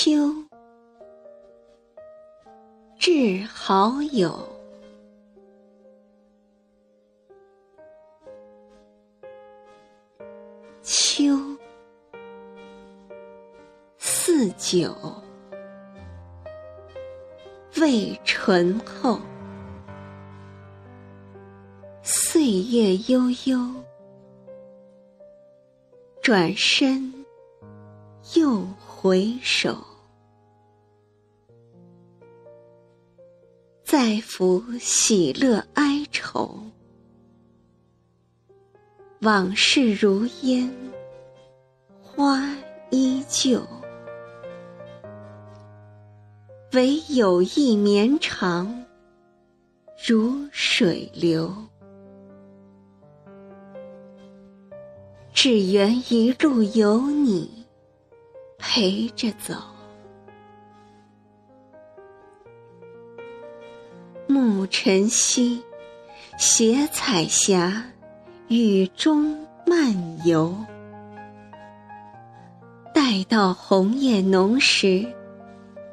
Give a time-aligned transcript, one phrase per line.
[0.00, 0.32] 秋，
[3.00, 4.32] 致好友。
[10.82, 11.36] 秋，
[13.98, 14.94] 似酒，
[17.80, 19.18] 味醇厚。
[22.04, 23.74] 岁月悠悠，
[26.22, 27.12] 转身
[28.36, 28.60] 又
[29.00, 29.76] 回首，
[33.84, 36.58] 再抚喜乐哀愁。
[39.20, 40.68] 往事如烟，
[42.02, 42.52] 花
[42.90, 43.64] 依旧，
[46.72, 48.84] 唯有一绵长，
[50.08, 51.54] 如水流。
[55.32, 57.57] 只缘一路有你
[58.78, 59.54] 陪着走，
[64.28, 65.60] 暮晨曦，
[66.38, 67.82] 携彩霞。
[68.46, 70.54] 雨中漫游，
[72.94, 75.04] 待到红叶浓时，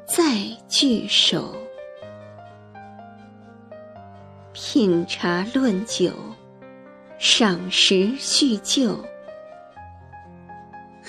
[0.06, 0.22] 再
[0.68, 1.52] 聚首，
[4.52, 6.12] 品茶论酒，
[7.18, 8.96] 赏识叙旧。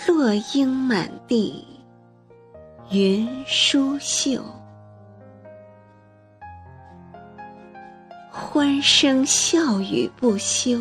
[0.05, 1.65] 落英满地，
[2.91, 4.43] 云舒袖，
[8.29, 10.79] 欢声笑语不休。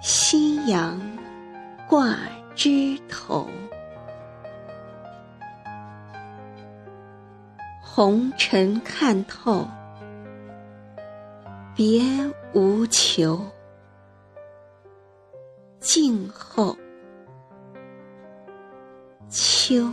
[0.00, 1.00] 夕阳
[1.88, 2.16] 挂
[2.54, 3.48] 枝头，
[7.82, 9.66] 红尘看透，
[11.74, 12.02] 别
[12.52, 13.40] 无求。
[15.86, 16.76] 静候
[19.30, 19.88] 秋。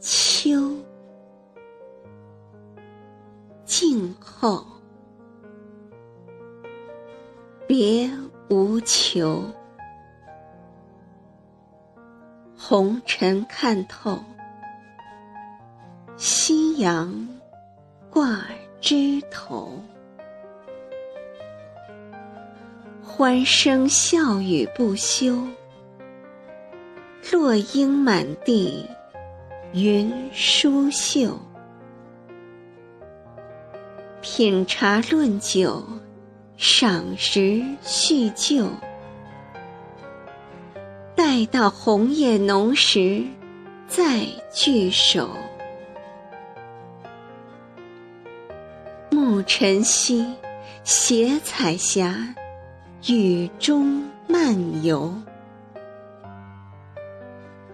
[0.00, 0.76] 秋，
[3.64, 4.66] 静候，
[7.68, 8.10] 别
[8.50, 9.44] 无求。
[12.64, 14.22] 红尘看透，
[16.16, 17.28] 夕阳
[18.08, 18.40] 挂
[18.80, 19.82] 枝头。
[23.02, 25.44] 欢声笑语不休，
[27.32, 28.88] 落英满地。
[29.72, 31.36] 云舒袖，
[34.20, 35.84] 品茶论酒，
[36.56, 38.68] 赏识叙旧。
[41.32, 43.24] 待到红叶浓时，
[43.88, 45.30] 再聚首。
[49.10, 50.26] 暮晨曦，
[50.84, 52.34] 携彩霞，
[53.08, 55.10] 雨中漫游。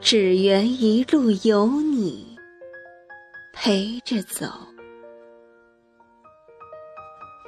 [0.01, 2.39] 只缘一路有你
[3.53, 4.47] 陪着走，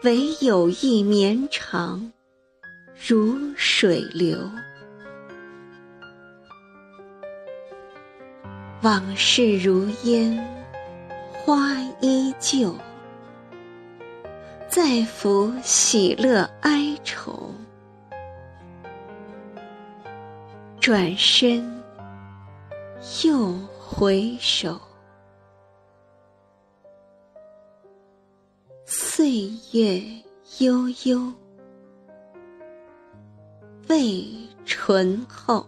[0.03, 2.11] 唯有意绵长
[3.07, 4.37] 如水流。
[8.83, 10.37] 往事如烟，
[11.33, 12.75] 花依旧，
[14.69, 17.53] 再抚喜乐哀愁，
[20.81, 21.81] 转身。
[23.25, 24.79] 又回首，
[28.85, 30.03] 岁月
[30.59, 31.33] 悠悠，
[33.89, 34.25] 味
[34.67, 35.67] 醇厚，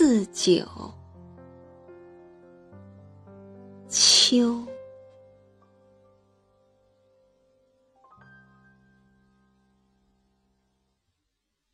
[0.00, 0.64] 四九
[3.86, 4.69] 秋。